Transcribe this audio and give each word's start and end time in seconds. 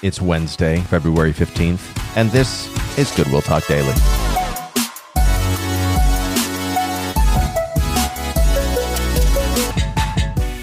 It's 0.00 0.22
Wednesday, 0.22 0.78
February 0.82 1.32
15th, 1.32 2.16
and 2.16 2.30
this 2.30 2.68
is 2.96 3.10
Goodwill 3.16 3.40
Talk 3.42 3.66
Daily. 3.66 3.92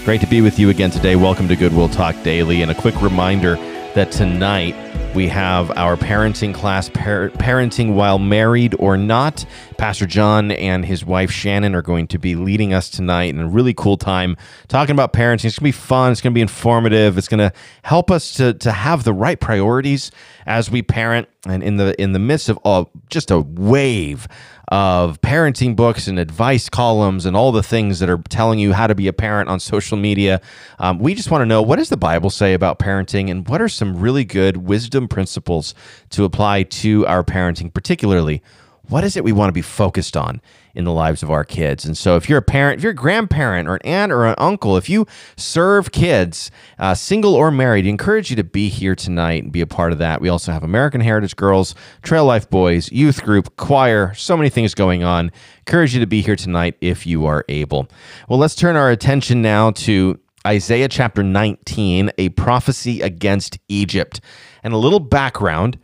Great 0.06 0.22
to 0.22 0.26
be 0.26 0.40
with 0.40 0.58
you 0.58 0.70
again 0.70 0.90
today. 0.90 1.16
Welcome 1.16 1.48
to 1.48 1.56
Goodwill 1.56 1.90
Talk 1.90 2.16
Daily. 2.22 2.62
And 2.62 2.70
a 2.70 2.74
quick 2.74 3.02
reminder 3.02 3.56
that 3.94 4.10
tonight 4.10 4.74
we 5.14 5.28
have 5.28 5.70
our 5.72 5.96
parenting 5.96 6.54
class, 6.54 6.88
par- 6.88 7.28
Parenting 7.28 7.92
While 7.92 8.18
Married 8.18 8.74
or 8.78 8.96
Not. 8.96 9.44
Pastor 9.78 10.06
John 10.06 10.50
and 10.52 10.84
his 10.84 11.04
wife 11.04 11.30
Shannon 11.30 11.74
are 11.74 11.82
going 11.82 12.06
to 12.08 12.18
be 12.18 12.34
leading 12.34 12.72
us 12.72 12.88
tonight 12.88 13.30
in 13.30 13.40
a 13.40 13.48
really 13.48 13.74
cool 13.74 13.96
time 13.96 14.36
talking 14.68 14.94
about 14.94 15.12
parenting. 15.12 15.44
It's 15.44 15.58
going 15.58 15.72
to 15.72 15.76
be 15.78 15.86
fun, 15.86 16.12
it's 16.12 16.20
going 16.20 16.32
to 16.32 16.34
be 16.34 16.40
informative, 16.40 17.18
it's 17.18 17.28
going 17.28 17.38
to 17.38 17.52
help 17.82 18.10
us 18.10 18.32
to, 18.34 18.54
to 18.54 18.72
have 18.72 19.04
the 19.04 19.12
right 19.12 19.38
priorities 19.38 20.10
as 20.46 20.70
we 20.70 20.82
parent. 20.82 21.28
And 21.46 21.62
in 21.62 21.76
the 21.76 22.00
in 22.00 22.12
the 22.12 22.18
midst 22.18 22.50
of 22.50 22.88
just 23.08 23.30
a 23.30 23.38
wave 23.38 24.26
of 24.68 25.20
parenting 25.20 25.76
books 25.76 26.08
and 26.08 26.18
advice 26.18 26.68
columns 26.68 27.24
and 27.24 27.36
all 27.36 27.52
the 27.52 27.62
things 27.62 28.00
that 28.00 28.10
are 28.10 28.18
telling 28.28 28.58
you 28.58 28.72
how 28.72 28.88
to 28.88 28.96
be 28.96 29.06
a 29.06 29.12
parent 29.12 29.48
on 29.48 29.60
social 29.60 29.96
media. 29.96 30.40
Um, 30.80 30.98
we 30.98 31.14
just 31.14 31.30
want 31.30 31.42
to 31.42 31.46
know 31.46 31.62
what 31.62 31.76
does 31.76 31.88
the 31.88 31.96
Bible 31.96 32.30
say 32.30 32.52
about 32.52 32.80
parenting 32.80 33.30
and 33.30 33.48
what 33.48 33.62
are 33.62 33.68
some 33.68 34.00
really 34.00 34.24
good 34.24 34.56
wisdom 34.56 35.06
principles 35.06 35.72
to 36.10 36.24
apply 36.24 36.64
to 36.64 37.06
our 37.06 37.22
parenting, 37.22 37.72
particularly 37.72 38.42
what 38.88 39.04
is 39.04 39.16
it 39.16 39.24
we 39.24 39.32
want 39.32 39.48
to 39.48 39.52
be 39.52 39.62
focused 39.62 40.16
on 40.16 40.40
in 40.74 40.84
the 40.84 40.92
lives 40.92 41.22
of 41.22 41.30
our 41.30 41.44
kids? 41.44 41.84
And 41.84 41.96
so, 41.96 42.16
if 42.16 42.28
you're 42.28 42.38
a 42.38 42.42
parent, 42.42 42.78
if 42.78 42.82
you're 42.82 42.92
a 42.92 42.94
grandparent 42.94 43.68
or 43.68 43.76
an 43.76 43.82
aunt 43.84 44.12
or 44.12 44.26
an 44.26 44.34
uncle, 44.38 44.76
if 44.76 44.88
you 44.88 45.06
serve 45.36 45.92
kids, 45.92 46.50
uh, 46.78 46.94
single 46.94 47.34
or 47.34 47.50
married, 47.50 47.86
I 47.86 47.88
encourage 47.88 48.30
you 48.30 48.36
to 48.36 48.44
be 48.44 48.68
here 48.68 48.94
tonight 48.94 49.42
and 49.42 49.52
be 49.52 49.60
a 49.60 49.66
part 49.66 49.92
of 49.92 49.98
that. 49.98 50.20
We 50.20 50.28
also 50.28 50.52
have 50.52 50.62
American 50.62 51.00
Heritage 51.00 51.36
Girls, 51.36 51.74
Trail 52.02 52.24
Life 52.24 52.48
Boys, 52.48 52.90
youth 52.92 53.22
group, 53.22 53.56
choir, 53.56 54.14
so 54.14 54.36
many 54.36 54.48
things 54.48 54.74
going 54.74 55.02
on. 55.02 55.32
Encourage 55.60 55.94
you 55.94 56.00
to 56.00 56.06
be 56.06 56.20
here 56.20 56.36
tonight 56.36 56.76
if 56.80 57.06
you 57.06 57.26
are 57.26 57.44
able. 57.48 57.88
Well, 58.28 58.38
let's 58.38 58.54
turn 58.54 58.76
our 58.76 58.90
attention 58.90 59.42
now 59.42 59.72
to 59.72 60.20
Isaiah 60.46 60.88
chapter 60.88 61.24
19, 61.24 62.12
a 62.18 62.28
prophecy 62.30 63.00
against 63.00 63.58
Egypt. 63.68 64.20
And 64.62 64.72
a 64.72 64.76
little 64.76 65.00
background 65.00 65.78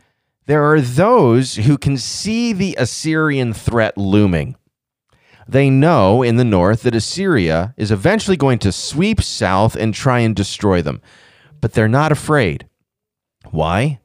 there 0.45 0.63
are 0.63 0.81
those 0.81 1.55
who 1.55 1.77
can 1.77 1.97
see 1.97 2.53
the 2.53 2.75
Assyrian 2.77 3.53
threat 3.53 3.97
looming. 3.97 4.55
They 5.47 5.69
know 5.69 6.21
in 6.21 6.37
the 6.37 6.45
north 6.45 6.83
that 6.83 6.95
Assyria 6.95 7.73
is 7.77 7.91
eventually 7.91 8.37
going 8.37 8.59
to 8.59 8.71
sweep 8.71 9.21
south 9.21 9.75
and 9.75 9.93
try 9.93 10.19
and 10.19 10.35
destroy 10.35 10.81
them, 10.81 11.01
but 11.61 11.73
they're 11.73 11.87
not 11.87 12.11
afraid. 12.11 12.67
Why? 13.51 13.99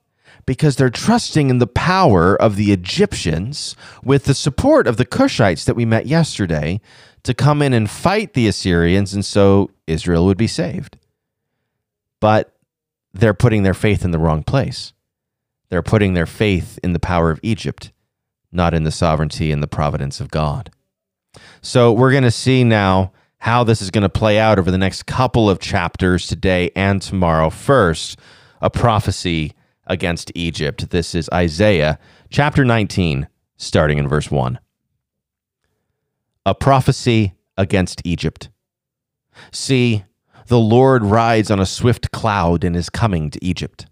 Because 0.46 0.76
they're 0.76 0.90
trusting 0.90 1.50
in 1.50 1.58
the 1.58 1.66
power 1.66 2.34
of 2.40 2.56
the 2.56 2.72
Egyptians 2.72 3.76
with 4.02 4.24
the 4.24 4.34
support 4.34 4.86
of 4.86 4.96
the 4.96 5.06
Cushites 5.06 5.64
that 5.64 5.76
we 5.76 5.84
met 5.84 6.06
yesterday 6.06 6.80
to 7.22 7.34
come 7.34 7.62
in 7.62 7.72
and 7.72 7.90
fight 7.90 8.34
the 8.34 8.48
Assyrians, 8.48 9.12
and 9.12 9.24
so 9.24 9.70
Israel 9.86 10.24
would 10.26 10.38
be 10.38 10.46
saved. 10.46 10.98
But 12.20 12.54
they're 13.12 13.34
putting 13.34 13.62
their 13.62 13.74
faith 13.74 14.04
in 14.04 14.10
the 14.10 14.18
wrong 14.18 14.42
place. 14.42 14.92
They're 15.68 15.82
putting 15.82 16.14
their 16.14 16.26
faith 16.26 16.78
in 16.82 16.92
the 16.92 16.98
power 16.98 17.30
of 17.30 17.40
Egypt, 17.42 17.92
not 18.50 18.74
in 18.74 18.84
the 18.84 18.90
sovereignty 18.90 19.52
and 19.52 19.62
the 19.62 19.68
providence 19.68 20.20
of 20.20 20.30
God. 20.30 20.70
So 21.60 21.92
we're 21.92 22.12
going 22.12 22.22
to 22.22 22.30
see 22.30 22.64
now 22.64 23.12
how 23.38 23.64
this 23.64 23.80
is 23.80 23.90
going 23.90 24.02
to 24.02 24.08
play 24.08 24.38
out 24.38 24.58
over 24.58 24.70
the 24.70 24.78
next 24.78 25.06
couple 25.06 25.48
of 25.48 25.60
chapters 25.60 26.26
today 26.26 26.70
and 26.74 27.00
tomorrow. 27.00 27.50
First, 27.50 28.18
a 28.60 28.70
prophecy 28.70 29.52
against 29.86 30.32
Egypt. 30.34 30.90
This 30.90 31.14
is 31.14 31.28
Isaiah 31.32 31.98
chapter 32.30 32.64
19, 32.64 33.28
starting 33.56 33.98
in 33.98 34.08
verse 34.08 34.30
1. 34.30 34.58
A 36.46 36.54
prophecy 36.54 37.34
against 37.56 38.00
Egypt. 38.04 38.48
See, 39.52 40.04
the 40.46 40.58
Lord 40.58 41.04
rides 41.04 41.50
on 41.50 41.60
a 41.60 41.66
swift 41.66 42.10
cloud 42.10 42.64
and 42.64 42.74
is 42.74 42.90
coming 42.90 43.30
to 43.30 43.44
Egypt. 43.44 43.86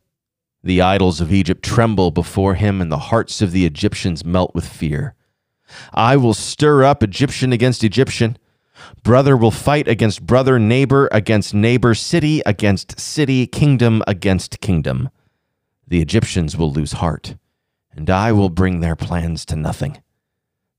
The 0.66 0.82
idols 0.82 1.20
of 1.20 1.32
Egypt 1.32 1.64
tremble 1.64 2.10
before 2.10 2.56
him, 2.56 2.80
and 2.80 2.90
the 2.90 2.98
hearts 2.98 3.40
of 3.40 3.52
the 3.52 3.64
Egyptians 3.64 4.24
melt 4.24 4.52
with 4.52 4.66
fear. 4.66 5.14
I 5.94 6.16
will 6.16 6.34
stir 6.34 6.82
up 6.82 7.04
Egyptian 7.04 7.52
against 7.52 7.84
Egyptian. 7.84 8.36
Brother 9.04 9.36
will 9.36 9.52
fight 9.52 9.86
against 9.86 10.26
brother, 10.26 10.58
neighbor 10.58 11.08
against 11.12 11.54
neighbor, 11.54 11.94
city 11.94 12.42
against 12.44 12.98
city, 12.98 13.46
kingdom 13.46 14.02
against 14.08 14.60
kingdom. 14.60 15.10
The 15.86 16.00
Egyptians 16.00 16.56
will 16.56 16.72
lose 16.72 16.94
heart, 16.94 17.36
and 17.92 18.10
I 18.10 18.32
will 18.32 18.50
bring 18.50 18.80
their 18.80 18.96
plans 18.96 19.44
to 19.44 19.54
nothing. 19.54 20.02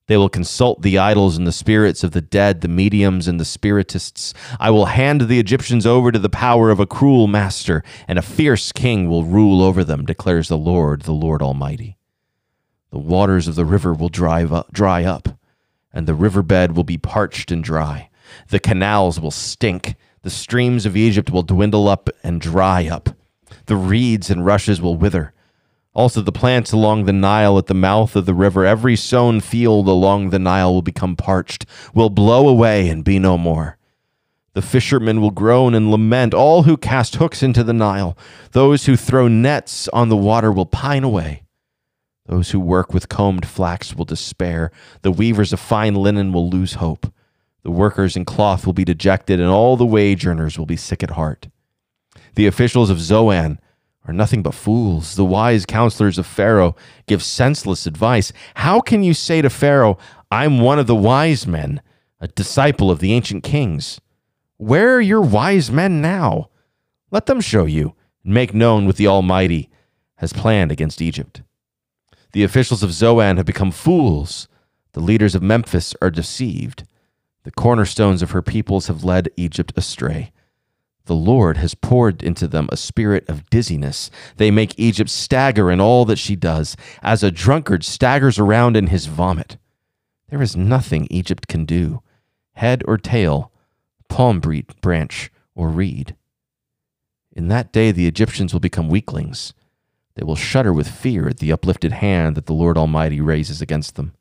They 0.08 0.16
will 0.16 0.30
consult 0.30 0.82
the 0.82 0.98
idols 0.98 1.38
and 1.38 1.46
the 1.46 1.52
spirits 1.52 2.02
of 2.02 2.12
the 2.12 2.22
dead, 2.22 2.62
the 2.62 2.70
mediums 2.70 3.28
and 3.28 3.40
the 3.40 3.46
spiritists. 3.46 4.34
I 4.58 4.70
will 4.70 4.86
hand 4.86 5.22
the 5.22 5.40
Egyptians 5.40 5.86
over 5.86 6.14
to 6.14 6.20
the 6.20 6.30
power 6.30 6.70
of 6.70 6.80
a 6.80 6.86
cruel 6.86 7.28
master, 7.28 7.84
and 8.08 8.18
a 8.18 8.22
fierce 8.22 8.72
king 8.72 9.10
will 9.10 9.26
rule 9.26 9.62
over 9.62 9.84
them, 9.84 10.06
declares 10.06 10.48
the 10.48 10.58
Lord, 10.58 11.02
the 11.02 11.12
Lord 11.12 11.42
Almighty. 11.42 11.98
The 12.92 13.00
waters 13.00 13.50
of 13.50 13.56
the 13.56 13.66
river 13.66 13.94
will 13.94 14.08
dry 14.08 14.46
up, 14.46 14.72
dry 14.72 15.04
up, 15.04 15.28
and 15.92 16.08
the 16.08 16.16
riverbed 16.16 16.72
will 16.72 16.86
be 16.86 16.98
parched 16.98 17.52
and 17.52 17.62
dry. 17.62 18.10
The 18.48 18.60
canals 18.60 19.20
will 19.20 19.32
stink. 19.32 19.96
The 20.22 20.30
streams 20.30 20.86
of 20.86 20.96
Egypt 20.96 21.32
will 21.32 21.44
dwindle 21.44 21.90
up 21.90 22.10
and 22.24 22.40
dry 22.40 22.88
up. 22.88 23.10
The 23.66 23.76
reeds 23.76 24.30
and 24.30 24.46
rushes 24.46 24.82
will 24.82 24.96
wither 24.96 25.34
also, 25.98 26.22
the 26.22 26.32
plants 26.32 26.72
along 26.72 27.06
the 27.06 27.12
Nile 27.12 27.58
at 27.58 27.66
the 27.66 27.74
mouth 27.74 28.16
of 28.16 28.28
the 28.28 28.36
river, 28.36 28.64
every 28.64 28.96
sown 28.96 29.42
field 29.42 29.88
along 29.88 30.30
the 30.30 30.38
Nile 30.38 30.72
will 30.72 30.84
become 30.84 31.16
parched, 31.16 31.66
will 31.92 32.12
blow 32.12 32.48
away 32.48 32.88
and 32.88 33.04
be 33.04 33.18
no 33.18 33.36
more. 33.36 33.80
The 34.54 34.62
fishermen 34.62 35.22
will 35.22 35.32
groan 35.32 35.74
and 35.74 35.90
lament, 35.90 36.36
all 36.36 36.64
who 36.64 36.78
cast 36.78 37.16
hooks 37.16 37.42
into 37.42 37.64
the 37.64 37.74
Nile. 37.74 38.16
Those 38.52 38.86
who 38.86 38.96
throw 38.96 39.28
nets 39.28 39.88
on 39.88 40.10
the 40.10 40.16
water 40.16 40.52
will 40.52 40.68
pine 40.68 41.04
away. 41.04 41.42
Those 42.28 42.52
who 42.52 42.60
work 42.60 42.94
with 42.94 43.10
combed 43.10 43.48
flax 43.48 43.96
will 43.96 44.06
despair. 44.06 44.72
The 45.02 45.12
weavers 45.12 45.52
of 45.52 45.60
fine 45.60 45.96
linen 45.96 46.32
will 46.32 46.48
lose 46.48 46.74
hope. 46.74 47.12
The 47.64 47.72
workers 47.72 48.16
in 48.16 48.24
cloth 48.24 48.68
will 48.68 48.74
be 48.74 48.86
dejected, 48.86 49.40
and 49.40 49.50
all 49.50 49.76
the 49.76 49.84
wage 49.84 50.28
earners 50.28 50.60
will 50.60 50.68
be 50.68 50.78
sick 50.78 51.02
at 51.02 51.10
heart. 51.12 51.48
The 52.36 52.46
officials 52.46 52.92
of 52.92 53.00
Zoan 53.00 53.60
are 54.06 54.14
nothing 54.14 54.42
but 54.42 54.54
fools. 54.54 55.16
The 55.16 55.26
wise 55.26 55.66
counselors 55.66 56.18
of 56.18 56.26
Pharaoh 56.26 56.76
give 57.08 57.22
senseless 57.22 57.86
advice. 57.86 58.32
How 58.56 58.80
can 58.80 59.04
you 59.04 59.14
say 59.14 59.42
to 59.42 59.50
Pharaoh, 59.50 59.98
I'm 60.32 60.60
one 60.60 60.80
of 60.80 60.88
the 60.88 60.96
wise 60.96 61.46
men, 61.46 61.82
a 62.20 62.28
disciple 62.28 62.90
of 62.90 63.00
the 63.00 63.14
ancient 63.14 63.44
kings? 63.44 64.00
Where 64.58 64.96
are 64.96 65.02
your 65.02 65.22
wise 65.22 65.70
men 65.70 66.02
now? 66.02 66.50
Let 67.12 67.26
them 67.28 67.42
show 67.42 67.66
you 67.66 67.96
and 68.24 68.34
make 68.34 68.54
known 68.54 68.86
what 68.86 68.96
the 68.96 69.08
Almighty 69.08 69.70
has 70.16 70.34
planned 70.34 70.72
against 70.72 71.02
Egypt. 71.02 71.42
The 72.34 72.44
officials 72.44 72.84
of 72.84 72.92
Zoan 72.92 73.38
have 73.38 73.46
become 73.46 73.72
fools. 73.72 74.48
The 74.94 75.00
leaders 75.00 75.36
of 75.36 75.44
Memphis 75.44 75.96
are 76.02 76.10
deceived. 76.10 76.86
The 77.44 77.52
cornerstones 77.52 78.22
of 78.22 78.32
her 78.32 78.42
peoples 78.42 78.88
have 78.88 79.04
led 79.04 79.30
Egypt 79.38 79.74
astray. 79.76 80.32
The 81.08 81.16
Lord 81.16 81.56
has 81.58 81.74
poured 81.74 82.22
into 82.22 82.50
them 82.50 82.68
a 82.70 82.78
spirit 82.78 83.28
of 83.30 83.50
dizziness. 83.50 84.12
They 84.36 84.52
make 84.52 84.78
Egypt 84.78 85.10
stagger 85.10 85.72
in 85.72 85.80
all 85.80 86.04
that 86.04 86.20
she 86.20 86.36
does, 86.36 86.76
as 87.02 87.24
a 87.24 87.32
drunkard 87.32 87.86
staggers 87.86 88.38
around 88.38 88.76
in 88.76 88.88
his 88.88 89.06
vomit. 89.06 89.58
There 90.28 90.42
is 90.42 90.58
nothing 90.58 91.08
Egypt 91.10 91.48
can 91.48 91.64
do, 91.64 92.02
head 92.56 92.84
or 92.86 92.98
tail, 92.98 93.54
palm 94.10 94.42
branch 94.82 95.32
or 95.56 95.70
reed. 95.70 96.18
In 97.32 97.48
that 97.48 97.72
day 97.72 97.94
the 97.94 98.08
Egyptians 98.08 98.52
will 98.52 98.60
become 98.60 98.90
weaklings. 98.90 99.54
They 100.16 100.26
will 100.26 100.36
shudder 100.36 100.74
with 100.74 100.90
fear 100.90 101.30
at 101.30 101.38
the 101.38 101.54
uplifted 101.54 101.94
hand 101.94 102.36
that 102.36 102.48
the 102.48 102.54
Lord 102.54 102.78
Almighty 102.78 103.22
raises 103.22 103.62
against 103.62 103.96
them. 103.96 104.14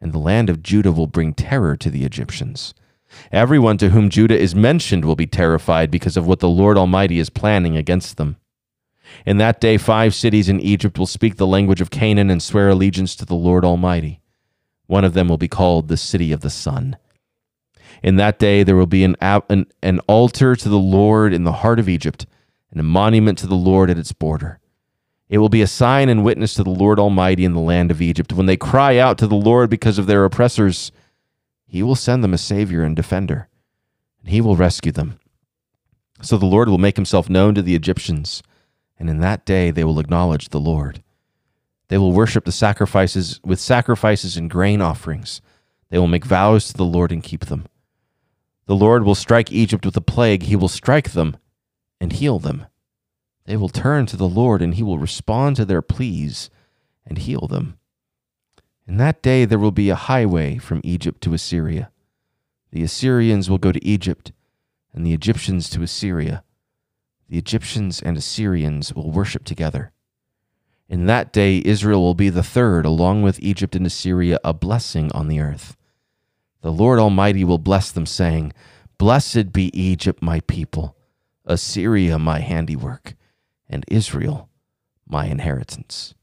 And 0.00 0.14
the 0.14 0.18
land 0.18 0.48
of 0.48 0.62
Judah 0.62 0.92
will 0.92 1.06
bring 1.06 1.34
terror 1.34 1.76
to 1.76 1.90
the 1.90 2.04
Egyptians. 2.04 2.72
Everyone 3.32 3.78
to 3.78 3.90
whom 3.90 4.10
Judah 4.10 4.38
is 4.38 4.54
mentioned 4.54 5.04
will 5.04 5.16
be 5.16 5.26
terrified 5.26 5.90
because 5.90 6.16
of 6.16 6.26
what 6.26 6.40
the 6.40 6.48
Lord 6.48 6.76
Almighty 6.76 7.18
is 7.18 7.30
planning 7.30 7.76
against 7.76 8.16
them. 8.16 8.36
In 9.24 9.38
that 9.38 9.60
day, 9.60 9.78
five 9.78 10.14
cities 10.14 10.48
in 10.48 10.60
Egypt 10.60 10.98
will 10.98 11.06
speak 11.06 11.36
the 11.36 11.46
language 11.46 11.80
of 11.80 11.90
Canaan 11.90 12.30
and 12.30 12.42
swear 12.42 12.68
allegiance 12.68 13.16
to 13.16 13.24
the 13.24 13.34
Lord 13.34 13.64
Almighty. 13.64 14.20
One 14.86 15.04
of 15.04 15.14
them 15.14 15.28
will 15.28 15.38
be 15.38 15.48
called 15.48 15.88
the 15.88 15.96
City 15.96 16.32
of 16.32 16.40
the 16.40 16.50
Sun. 16.50 16.96
In 18.02 18.16
that 18.16 18.38
day, 18.38 18.62
there 18.62 18.76
will 18.76 18.86
be 18.86 19.04
an, 19.04 19.16
an, 19.20 19.66
an 19.82 20.00
altar 20.00 20.54
to 20.54 20.68
the 20.68 20.78
Lord 20.78 21.32
in 21.32 21.44
the 21.44 21.52
heart 21.52 21.78
of 21.78 21.88
Egypt, 21.88 22.26
and 22.70 22.80
a 22.80 22.84
monument 22.84 23.38
to 23.38 23.46
the 23.46 23.54
Lord 23.54 23.90
at 23.90 23.98
its 23.98 24.12
border. 24.12 24.60
It 25.28 25.38
will 25.38 25.48
be 25.48 25.62
a 25.62 25.66
sign 25.66 26.08
and 26.08 26.24
witness 26.24 26.54
to 26.54 26.64
the 26.64 26.70
Lord 26.70 26.98
Almighty 26.98 27.44
in 27.44 27.52
the 27.52 27.60
land 27.60 27.90
of 27.90 28.00
Egypt. 28.00 28.32
When 28.32 28.46
they 28.46 28.56
cry 28.56 28.98
out 28.98 29.18
to 29.18 29.26
the 29.26 29.34
Lord 29.34 29.68
because 29.68 29.98
of 29.98 30.06
their 30.06 30.24
oppressors, 30.24 30.92
he 31.68 31.82
will 31.82 31.94
send 31.94 32.24
them 32.24 32.32
a 32.32 32.38
Savior 32.38 32.82
and 32.82 32.96
defender, 32.96 33.48
and 34.20 34.30
he 34.30 34.40
will 34.40 34.56
rescue 34.56 34.90
them. 34.90 35.20
So 36.22 36.38
the 36.38 36.46
Lord 36.46 36.68
will 36.68 36.78
make 36.78 36.96
himself 36.96 37.28
known 37.28 37.54
to 37.54 37.62
the 37.62 37.74
Egyptians, 37.74 38.42
and 38.98 39.08
in 39.08 39.20
that 39.20 39.44
day 39.44 39.70
they 39.70 39.84
will 39.84 40.00
acknowledge 40.00 40.48
the 40.48 40.58
Lord. 40.58 41.02
They 41.88 41.98
will 41.98 42.12
worship 42.12 42.44
the 42.44 42.52
sacrifices 42.52 43.38
with 43.44 43.60
sacrifices 43.60 44.36
and 44.36 44.50
grain 44.50 44.80
offerings. 44.80 45.40
They 45.90 45.98
will 45.98 46.08
make 46.08 46.24
vows 46.24 46.68
to 46.68 46.74
the 46.74 46.84
Lord 46.84 47.12
and 47.12 47.22
keep 47.22 47.46
them. 47.46 47.66
The 48.66 48.76
Lord 48.76 49.04
will 49.04 49.14
strike 49.14 49.52
Egypt 49.52 49.86
with 49.86 49.96
a 49.96 50.02
plague. 50.02 50.44
He 50.44 50.56
will 50.56 50.68
strike 50.68 51.12
them 51.12 51.36
and 52.00 52.12
heal 52.12 52.38
them. 52.38 52.66
They 53.44 53.56
will 53.56 53.70
turn 53.70 54.06
to 54.06 54.16
the 54.16 54.28
Lord, 54.28 54.60
and 54.60 54.74
he 54.74 54.82
will 54.82 54.98
respond 54.98 55.56
to 55.56 55.64
their 55.64 55.80
pleas 55.80 56.50
and 57.06 57.16
heal 57.16 57.46
them. 57.46 57.77
In 58.88 58.96
that 58.96 59.20
day 59.20 59.44
there 59.44 59.58
will 59.58 59.70
be 59.70 59.90
a 59.90 59.94
highway 59.94 60.56
from 60.56 60.80
Egypt 60.82 61.20
to 61.20 61.34
Assyria. 61.34 61.90
The 62.72 62.82
Assyrians 62.82 63.50
will 63.50 63.58
go 63.58 63.70
to 63.70 63.84
Egypt, 63.84 64.32
and 64.94 65.04
the 65.04 65.12
Egyptians 65.12 65.68
to 65.70 65.82
Assyria. 65.82 66.42
The 67.28 67.36
Egyptians 67.36 68.00
and 68.00 68.16
Assyrians 68.16 68.94
will 68.94 69.10
worship 69.10 69.44
together. 69.44 69.92
In 70.88 71.04
that 71.04 71.34
day, 71.34 71.60
Israel 71.66 72.00
will 72.00 72.14
be 72.14 72.30
the 72.30 72.42
third, 72.42 72.86
along 72.86 73.22
with 73.22 73.38
Egypt 73.42 73.76
and 73.76 73.84
Assyria, 73.84 74.38
a 74.42 74.54
blessing 74.54 75.12
on 75.12 75.28
the 75.28 75.38
earth. 75.38 75.76
The 76.62 76.72
Lord 76.72 76.98
Almighty 76.98 77.44
will 77.44 77.58
bless 77.58 77.92
them, 77.92 78.06
saying, 78.06 78.54
Blessed 78.96 79.52
be 79.52 79.70
Egypt, 79.78 80.22
my 80.22 80.40
people, 80.40 80.96
Assyria, 81.44 82.18
my 82.18 82.40
handiwork, 82.40 83.14
and 83.68 83.84
Israel, 83.88 84.48
my 85.06 85.26
inheritance. 85.26 86.14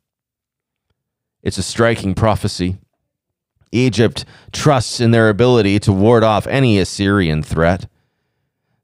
It's 1.45 1.59
a 1.59 1.63
striking 1.63 2.15
prophecy. 2.15 2.80
Egypt 3.71 4.25
trusts 4.51 5.00
in 5.00 5.12
their 5.12 5.30
ability 5.30 5.80
to 5.80 5.94
ward 5.94 6.24
off 6.24 6.47
any 6.47 6.80
Assyrian 6.80 7.44
threat. 7.44 7.88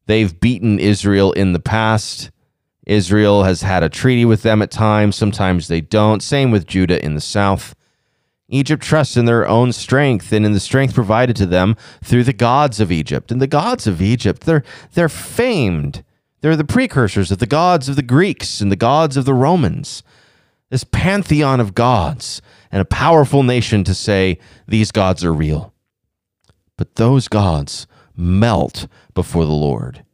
They've 0.06 0.40
beaten 0.40 0.80
Israel 0.80 1.32
in 1.34 1.54
the 1.54 1.60
past. 1.60 2.30
Israel 2.86 3.44
has 3.44 3.64
had 3.64 3.84
a 3.84 3.90
treaty 3.90 4.26
with 4.26 4.44
them 4.44 4.62
at 4.62 4.70
times. 4.70 5.16
Sometimes 5.16 5.68
they 5.68 5.82
don't. 5.82 6.22
Same 6.22 6.52
with 6.52 6.68
Judah 6.68 7.04
in 7.04 7.16
the 7.16 7.22
south. 7.22 7.76
Egypt 8.48 8.84
trusts 8.84 9.18
in 9.18 9.26
their 9.26 9.48
own 9.48 9.72
strength 9.72 10.32
and 10.32 10.46
in 10.46 10.52
the 10.52 10.60
strength 10.60 10.94
provided 10.94 11.36
to 11.38 11.46
them 11.46 11.76
through 12.04 12.26
the 12.26 12.34
gods 12.34 12.80
of 12.80 12.92
Egypt. 12.92 13.32
And 13.32 13.42
the 13.42 13.48
gods 13.48 13.88
of 13.88 14.02
Egypt, 14.02 14.44
they're, 14.44 14.64
they're 14.94 15.10
famed. 15.10 16.04
They're 16.42 16.58
the 16.58 16.64
precursors 16.64 17.32
of 17.32 17.40
the 17.40 17.48
gods 17.48 17.90
of 17.90 17.96
the 17.96 18.04
Greeks 18.04 18.62
and 18.62 18.72
the 18.72 18.76
gods 18.76 19.18
of 19.18 19.26
the 19.26 19.34
Romans. 19.34 20.04
This 20.72 20.86
pantheon 20.86 21.60
of 21.60 21.76
gods 21.76 22.42
and 22.72 22.82
a 22.82 22.86
powerful 22.86 23.44
nation 23.44 23.84
to 23.84 23.94
say 23.94 24.40
these 24.68 24.92
gods 24.92 25.24
are 25.26 25.34
real. 25.34 25.74
But 26.78 26.96
those 26.96 27.28
gods 27.28 27.88
melt 28.16 28.88
before 29.14 29.44
the 29.44 29.52
Lord. 29.52 30.06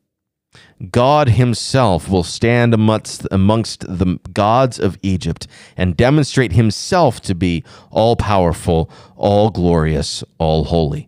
God 0.89 1.30
himself 1.30 2.09
will 2.09 2.24
stand 2.24 2.74
amongst, 2.74 3.27
amongst 3.30 3.81
the 3.81 4.19
gods 4.33 4.80
of 4.80 4.98
Egypt 5.04 5.45
and 5.75 5.95
demonstrate 5.95 6.54
himself 6.54 7.21
to 7.21 7.36
be 7.36 7.63
all 7.92 8.15
powerful, 8.15 8.89
all 9.15 9.51
glorious, 9.51 10.24
all 10.39 10.65
holy. 10.65 11.07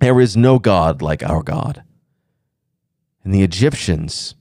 There 0.00 0.20
is 0.20 0.36
no 0.36 0.58
God 0.58 1.00
like 1.00 1.22
our 1.22 1.42
God. 1.42 1.82
And 3.24 3.32
the 3.32 3.42
Egyptians, 3.42 4.34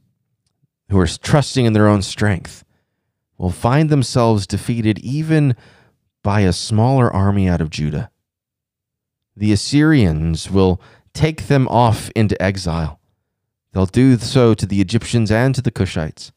who 0.90 1.00
are 1.00 1.08
trusting 1.08 1.66
in 1.66 1.72
their 1.72 1.88
own 1.88 2.02
strength, 2.02 2.66
will 3.38 3.52
find 3.52 3.90
themselves 3.90 4.48
defeated 4.48 5.00
even 5.00 5.56
by 6.24 6.42
a 6.42 6.54
smaller 6.54 7.12
army 7.12 7.48
out 7.48 7.62
of 7.62 7.70
Judah. 7.70 8.10
The 9.36 9.52
Assyrians 9.52 10.50
will 10.50 10.82
take 11.14 11.48
them 11.48 11.68
off 11.68 12.10
into 12.16 12.42
exile 12.42 12.98
They'll 13.78 13.86
do 13.86 14.18
so 14.18 14.56
to 14.56 14.66
the 14.66 14.82
Egyptians 14.82 15.30
and 15.30 15.54
to 15.54 15.62
the 15.62 15.70
Cushites. 15.70 16.32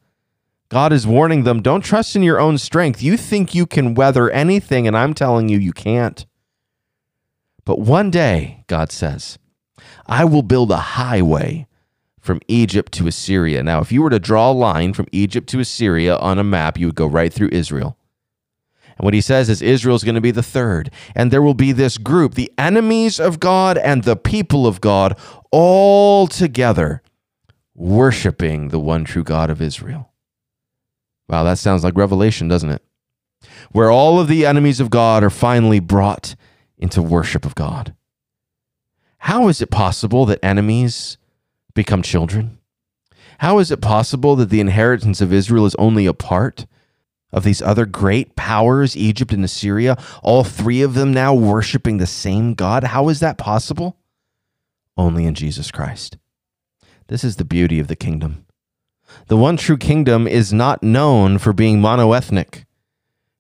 God 0.68 0.92
is 0.92 1.06
warning 1.06 1.44
them 1.44 1.62
don't 1.62 1.80
trust 1.80 2.14
in 2.14 2.22
your 2.22 2.38
own 2.38 2.58
strength. 2.58 3.02
You 3.02 3.16
think 3.16 3.54
you 3.54 3.64
can 3.64 3.94
weather 3.94 4.28
anything, 4.28 4.86
and 4.86 4.94
I'm 4.94 5.14
telling 5.14 5.48
you, 5.48 5.58
you 5.58 5.72
can't. 5.72 6.26
But 7.64 7.80
one 7.80 8.10
day, 8.10 8.64
God 8.66 8.92
says, 8.92 9.38
I 10.06 10.26
will 10.26 10.42
build 10.42 10.70
a 10.70 10.76
highway 10.76 11.66
from 12.20 12.40
Egypt 12.48 12.92
to 12.92 13.06
Assyria. 13.06 13.62
Now, 13.62 13.80
if 13.80 13.90
you 13.90 14.02
were 14.02 14.10
to 14.10 14.18
draw 14.18 14.50
a 14.50 14.52
line 14.52 14.92
from 14.92 15.06
Egypt 15.12 15.48
to 15.50 15.60
Assyria 15.60 16.16
on 16.16 16.38
a 16.38 16.44
map, 16.44 16.78
you 16.78 16.86
would 16.86 16.94
go 16.94 17.06
right 17.06 17.32
through 17.32 17.48
Israel. 17.52 17.96
And 18.98 19.04
what 19.06 19.14
he 19.14 19.22
says 19.22 19.48
is 19.48 19.62
Israel 19.62 19.96
is 19.96 20.04
going 20.04 20.16
to 20.16 20.20
be 20.20 20.30
the 20.30 20.42
third. 20.42 20.90
And 21.14 21.30
there 21.30 21.40
will 21.40 21.54
be 21.54 21.72
this 21.72 21.96
group, 21.96 22.34
the 22.34 22.52
enemies 22.58 23.18
of 23.18 23.40
God 23.40 23.78
and 23.78 24.04
the 24.04 24.16
people 24.16 24.66
of 24.66 24.82
God, 24.82 25.18
all 25.50 26.26
together 26.26 27.02
worshiping 27.74 28.68
the 28.68 28.78
one 28.78 29.04
true 29.04 29.24
God 29.24 29.48
of 29.48 29.62
Israel. 29.62 30.12
Wow, 31.30 31.44
that 31.44 31.58
sounds 31.58 31.82
like 31.82 31.96
Revelation, 31.96 32.46
doesn't 32.46 32.70
it? 32.70 32.82
Where 33.72 33.90
all 33.90 34.20
of 34.20 34.28
the 34.28 34.44
enemies 34.44 34.80
of 34.80 34.90
God 34.90 35.24
are 35.24 35.30
finally 35.30 35.80
brought 35.80 36.34
into 36.76 37.00
worship 37.00 37.46
of 37.46 37.54
God. 37.54 37.94
How 39.18 39.48
is 39.48 39.62
it 39.62 39.70
possible 39.70 40.26
that 40.26 40.44
enemies 40.44 41.16
become 41.74 42.02
children? 42.02 42.58
How 43.38 43.58
is 43.58 43.70
it 43.70 43.80
possible 43.80 44.36
that 44.36 44.50
the 44.50 44.60
inheritance 44.60 45.20
of 45.20 45.32
Israel 45.32 45.66
is 45.66 45.74
only 45.76 46.06
a 46.06 46.12
part 46.12 46.66
of 47.32 47.44
these 47.44 47.62
other 47.62 47.86
great 47.86 48.36
powers, 48.36 48.96
Egypt 48.96 49.32
and 49.32 49.44
Assyria, 49.44 49.96
all 50.22 50.44
three 50.44 50.82
of 50.82 50.94
them 50.94 51.12
now 51.12 51.34
worshiping 51.34 51.98
the 51.98 52.06
same 52.06 52.54
God? 52.54 52.84
How 52.84 53.08
is 53.08 53.20
that 53.20 53.38
possible? 53.38 53.96
Only 54.96 55.24
in 55.24 55.34
Jesus 55.34 55.70
Christ. 55.70 56.18
This 57.08 57.24
is 57.24 57.36
the 57.36 57.44
beauty 57.44 57.80
of 57.80 57.88
the 57.88 57.96
kingdom. 57.96 58.46
The 59.28 59.36
one 59.36 59.56
true 59.56 59.78
kingdom 59.78 60.28
is 60.28 60.52
not 60.52 60.82
known 60.82 61.38
for 61.38 61.52
being 61.52 61.80
monoethnic. 61.80 62.64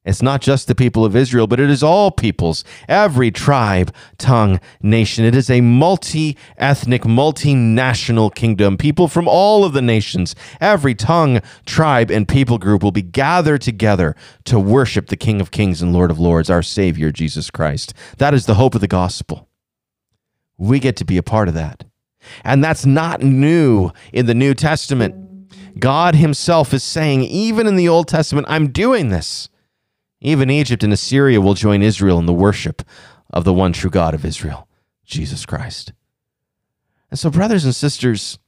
It's 0.02 0.22
not 0.22 0.40
just 0.40 0.66
the 0.66 0.74
people 0.74 1.04
of 1.04 1.14
Israel, 1.14 1.46
but 1.46 1.60
it 1.60 1.68
is 1.68 1.82
all 1.82 2.10
peoples, 2.10 2.64
every 2.88 3.30
tribe, 3.30 3.94
tongue, 4.16 4.58
nation. 4.80 5.26
It 5.26 5.34
is 5.34 5.50
a 5.50 5.60
multi 5.60 6.38
ethnic, 6.56 7.02
multinational 7.02 8.34
kingdom. 8.34 8.78
People 8.78 9.08
from 9.08 9.28
all 9.28 9.62
of 9.62 9.74
the 9.74 9.82
nations, 9.82 10.34
every 10.58 10.94
tongue, 10.94 11.42
tribe, 11.66 12.10
and 12.10 12.26
people 12.26 12.56
group 12.56 12.82
will 12.82 12.92
be 12.92 13.02
gathered 13.02 13.60
together 13.60 14.16
to 14.44 14.58
worship 14.58 15.08
the 15.08 15.18
King 15.18 15.38
of 15.38 15.50
Kings 15.50 15.82
and 15.82 15.92
Lord 15.92 16.10
of 16.10 16.18
Lords, 16.18 16.48
our 16.48 16.62
Savior, 16.62 17.12
Jesus 17.12 17.50
Christ. 17.50 17.92
That 18.16 18.32
is 18.32 18.46
the 18.46 18.54
hope 18.54 18.74
of 18.74 18.80
the 18.80 18.88
gospel. 18.88 19.48
We 20.56 20.78
get 20.78 20.96
to 20.96 21.04
be 21.04 21.18
a 21.18 21.22
part 21.22 21.48
of 21.48 21.54
that. 21.54 21.84
And 22.42 22.64
that's 22.64 22.86
not 22.86 23.22
new 23.22 23.90
in 24.14 24.24
the 24.24 24.34
New 24.34 24.54
Testament. 24.54 25.78
God 25.78 26.14
Himself 26.14 26.72
is 26.72 26.82
saying, 26.82 27.22
even 27.22 27.66
in 27.66 27.76
the 27.76 27.88
Old 27.88 28.08
Testament, 28.08 28.46
I'm 28.48 28.68
doing 28.68 29.10
this. 29.10 29.50
Even 30.20 30.50
Egypt 30.50 30.82
and 30.82 30.92
Assyria 30.92 31.40
will 31.40 31.54
join 31.54 31.82
Israel 31.82 32.18
in 32.18 32.26
the 32.26 32.34
worship 32.34 32.82
of 33.30 33.44
the 33.44 33.54
one 33.54 33.72
true 33.72 33.90
God 33.90 34.14
of 34.14 34.24
Israel, 34.24 34.68
Jesus 35.04 35.46
Christ. 35.46 35.92
And 37.10 37.18
so, 37.18 37.30
brothers 37.30 37.64
and 37.64 37.74
sisters, 37.74 38.38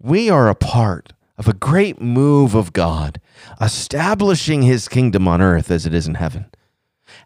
we 0.00 0.30
are 0.30 0.48
a 0.48 0.54
part 0.54 1.12
of 1.36 1.46
a 1.46 1.52
great 1.52 2.00
move 2.00 2.54
of 2.54 2.72
God, 2.72 3.20
establishing 3.60 4.62
His 4.62 4.88
kingdom 4.88 5.28
on 5.28 5.40
earth 5.40 5.70
as 5.70 5.86
it 5.86 5.94
is 5.94 6.06
in 6.06 6.14
heaven. 6.14 6.46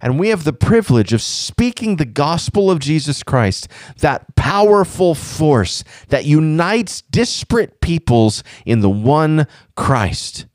And 0.00 0.18
we 0.18 0.28
have 0.28 0.44
the 0.44 0.52
privilege 0.52 1.12
of 1.12 1.22
speaking 1.22 1.96
the 1.96 2.04
gospel 2.04 2.70
of 2.70 2.78
Jesus 2.78 3.22
Christ, 3.22 3.68
that 3.98 4.34
powerful 4.34 5.14
force 5.14 5.84
that 6.08 6.24
unites 6.24 7.02
disparate 7.02 7.80
peoples 7.80 8.42
in 8.66 8.80
the 8.80 8.90
one 8.90 9.46
Christ, 9.76 10.46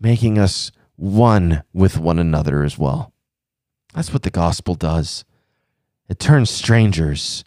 making 0.00 0.38
us 0.38 0.72
one 1.00 1.62
with 1.72 1.98
one 1.98 2.18
another 2.18 2.62
as 2.62 2.76
well. 2.76 3.12
That's 3.94 4.12
what 4.12 4.22
the 4.22 4.30
gospel 4.30 4.74
does. 4.74 5.24
It 6.08 6.18
turns 6.18 6.50
strangers 6.50 7.42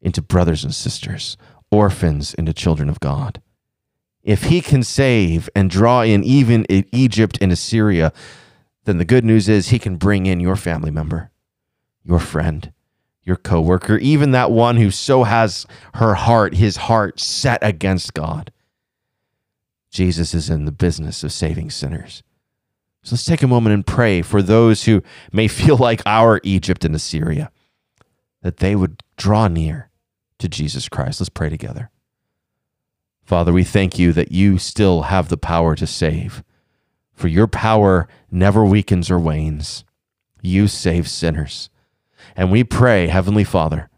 into 0.00 0.22
brothers 0.22 0.64
and 0.64 0.74
sisters, 0.74 1.36
orphans 1.70 2.32
into 2.34 2.54
children 2.54 2.88
of 2.88 3.00
God. 3.00 3.42
If 4.22 4.44
he 4.44 4.62
can 4.62 4.82
save 4.82 5.50
and 5.54 5.68
draw 5.68 6.00
in 6.00 6.24
even 6.24 6.64
Egypt 6.92 7.36
and 7.42 7.52
Assyria, 7.52 8.12
then 8.84 8.96
the 8.96 9.04
good 9.04 9.24
news 9.24 9.50
is 9.50 9.68
he 9.68 9.78
can 9.78 9.96
bring 9.96 10.24
in 10.24 10.40
your 10.40 10.56
family 10.56 10.90
member, 10.90 11.30
your 12.04 12.20
friend, 12.20 12.72
your 13.22 13.36
coworker, 13.36 13.98
even 13.98 14.30
that 14.30 14.50
one 14.50 14.76
who 14.76 14.90
so 14.90 15.24
has 15.24 15.66
her 15.94 16.14
heart, 16.14 16.54
his 16.54 16.76
heart 16.76 17.20
set 17.20 17.58
against 17.62 18.14
God. 18.14 18.50
Jesus 19.90 20.32
is 20.32 20.48
in 20.48 20.64
the 20.64 20.72
business 20.72 21.22
of 21.22 21.32
saving 21.32 21.70
sinners. 21.70 22.22
So 23.04 23.14
let's 23.14 23.24
take 23.24 23.42
a 23.42 23.46
moment 23.46 23.74
and 23.74 23.86
pray 23.86 24.22
for 24.22 24.42
those 24.42 24.84
who 24.84 25.02
may 25.30 25.46
feel 25.48 25.76
like 25.76 26.02
our 26.06 26.40
Egypt 26.42 26.84
and 26.84 26.94
Assyria, 26.94 27.50
that 28.42 28.56
they 28.56 28.74
would 28.74 29.02
draw 29.16 29.46
near 29.46 29.90
to 30.38 30.48
Jesus 30.48 30.88
Christ. 30.88 31.20
Let's 31.20 31.28
pray 31.28 31.50
together. 31.50 31.90
Father, 33.22 33.52
we 33.52 33.62
thank 33.62 33.98
you 33.98 34.12
that 34.14 34.32
you 34.32 34.58
still 34.58 35.02
have 35.02 35.28
the 35.28 35.36
power 35.36 35.74
to 35.76 35.86
save 35.86 36.42
for 37.14 37.28
your 37.28 37.46
power 37.46 38.08
never 38.30 38.64
weakens 38.64 39.10
or 39.10 39.18
wanes. 39.18 39.84
You 40.42 40.66
save 40.66 41.08
sinners. 41.08 41.70
And 42.36 42.50
we 42.50 42.64
pray, 42.64 43.06
Heavenly 43.06 43.44
Father, 43.44 43.88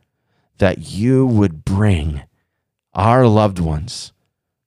that 0.59 0.91
you 0.91 1.27
would 1.27 1.65
bring 1.65 2.23
our 2.93 3.27
loved 3.27 3.59
ones 3.59 4.13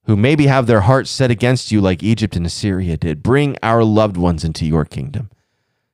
who 0.09 0.15
maybe 0.15 0.47
have 0.47 0.65
their 0.65 0.81
hearts 0.81 1.11
set 1.11 1.29
against 1.29 1.71
you 1.71 1.79
like 1.79 2.01
Egypt 2.01 2.35
and 2.35 2.43
Assyria 2.43 2.97
did. 2.97 3.21
Bring 3.21 3.55
our 3.61 3.83
loved 3.83 4.17
ones 4.17 4.43
into 4.43 4.65
your 4.65 4.83
kingdom. 4.83 5.29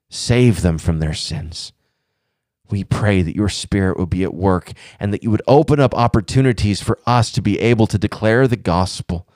Save 0.09 0.61
them 0.61 0.77
from 0.77 0.99
their 0.99 1.13
sins. 1.13 1.73
We 2.69 2.85
pray 2.85 3.21
that 3.23 3.35
your 3.35 3.49
spirit 3.49 3.99
would 3.99 4.09
be 4.09 4.23
at 4.23 4.33
work 4.33 4.71
and 5.01 5.11
that 5.11 5.21
you 5.21 5.31
would 5.31 5.41
open 5.47 5.81
up 5.81 5.93
opportunities 5.93 6.81
for 6.81 6.97
us 7.05 7.29
to 7.33 7.41
be 7.41 7.59
able 7.59 7.87
to 7.87 7.97
declare 7.97 8.47
the 8.47 8.55
gospel, 8.55 9.27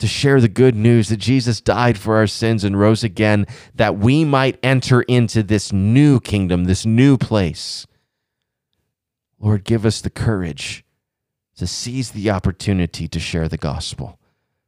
to 0.00 0.08
share 0.08 0.40
the 0.40 0.48
good 0.48 0.74
news 0.74 1.08
that 1.10 1.18
Jesus 1.18 1.60
died 1.60 1.96
for 1.96 2.16
our 2.16 2.26
sins 2.26 2.64
and 2.64 2.80
rose 2.80 3.04
again, 3.04 3.46
that 3.72 3.96
we 3.96 4.24
might 4.24 4.58
enter 4.64 5.02
into 5.02 5.44
this 5.44 5.72
new 5.72 6.18
kingdom, 6.18 6.64
this 6.64 6.84
new 6.84 7.16
place. 7.16 7.86
Lord, 9.38 9.62
give 9.62 9.86
us 9.86 10.00
the 10.00 10.10
courage 10.10 10.82
to 11.56 11.66
seize 11.66 12.10
the 12.10 12.30
opportunity 12.30 13.08
to 13.08 13.18
share 13.20 13.48
the 13.48 13.56
gospel. 13.56 14.18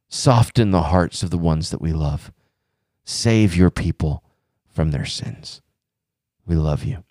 Soften 0.08 0.70
the 0.70 0.84
hearts 0.84 1.22
of 1.22 1.30
the 1.30 1.38
ones 1.38 1.70
that 1.70 1.82
we 1.82 1.92
love. 1.92 2.32
Save 3.04 3.54
your 3.54 3.70
people 3.70 4.22
from 4.66 4.90
their 4.90 5.04
sins. 5.04 5.60
We 6.46 6.56
love 6.56 6.84
you. 6.84 7.04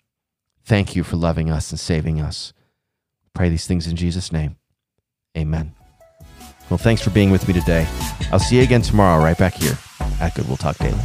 Thank 0.64 0.96
you 0.96 1.04
for 1.04 1.16
loving 1.16 1.50
us 1.50 1.70
and 1.70 1.78
saving 1.78 2.20
us. 2.20 2.52
Pray 3.34 3.48
these 3.48 3.66
things 3.66 3.86
in 3.86 3.96
Jesus' 3.96 4.32
name. 4.32 4.56
Amen. 5.36 5.74
Well, 6.68 6.78
thanks 6.78 7.00
for 7.00 7.10
being 7.10 7.30
with 7.30 7.46
me 7.46 7.54
today. 7.54 7.86
I'll 8.32 8.38
see 8.38 8.56
you 8.56 8.62
again 8.62 8.82
tomorrow, 8.82 9.22
right 9.22 9.38
back 9.38 9.54
here 9.54 9.78
at 10.20 10.34
Good 10.34 10.48
Will 10.48 10.56
Talk 10.56 10.76
Daily. 10.78 10.98